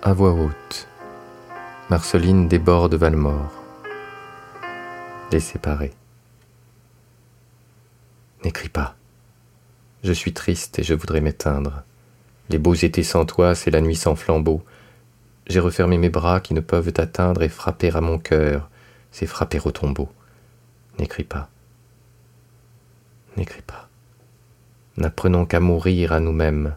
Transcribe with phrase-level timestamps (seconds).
[0.00, 0.86] À voix haute,
[1.90, 3.52] Marceline déborde Valmore.
[5.32, 5.92] Les séparer.
[8.44, 8.94] N'écris pas.
[10.04, 11.82] Je suis triste et je voudrais m'éteindre.
[12.48, 14.62] Les beaux étés sans toi, c'est la nuit sans flambeau.
[15.48, 18.70] J'ai refermé mes bras qui ne peuvent t'atteindre et frapper à mon cœur,
[19.10, 20.08] c'est frapper au tombeau.
[21.00, 21.50] N'écris pas.
[23.36, 23.88] N'écris pas.
[24.96, 26.76] N'apprenons qu'à mourir à nous-mêmes.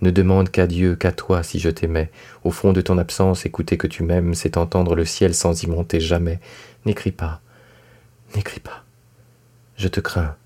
[0.00, 2.10] Ne demande qu'à Dieu, qu'à toi, si je t'aimais.
[2.42, 5.66] Au fond de ton absence, écouter que tu m'aimes, c'est entendre le ciel sans y
[5.66, 6.40] monter jamais.
[6.84, 7.40] N'écris pas.
[8.34, 8.84] N'écris pas.
[9.76, 10.36] Je te crains.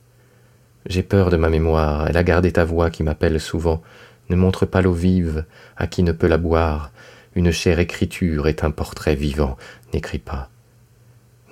[0.87, 3.83] J'ai peur de ma mémoire, elle a gardé ta voix qui m'appelle souvent.
[4.31, 5.45] Ne montre pas l'eau vive
[5.77, 6.93] à qui ne peut la boire.
[7.35, 9.57] Une chère écriture est un portrait vivant.
[9.93, 10.51] N'écris pas.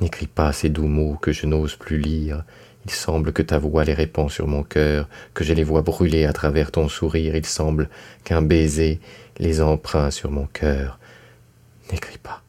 [0.00, 2.44] N'écris pas ces doux mots que je n'ose plus lire.
[2.86, 6.24] Il semble que ta voix les répand sur mon cœur, que je les vois brûler
[6.24, 7.34] à travers ton sourire.
[7.34, 7.88] Il semble
[8.22, 9.00] qu'un baiser
[9.38, 11.00] les empreint sur mon cœur.
[11.90, 12.45] N'écris pas.